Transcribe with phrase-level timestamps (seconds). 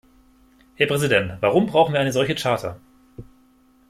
[0.73, 2.79] Herr Präsident, warum brauchen wir eine solche Charta?